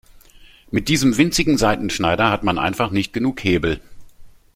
[0.71, 3.79] Mit diesem winzigen Seitenschneider hat man einfach nicht genug Hebel.